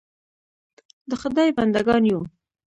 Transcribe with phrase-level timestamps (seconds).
[1.09, 2.21] د خدای بنده ګان یو.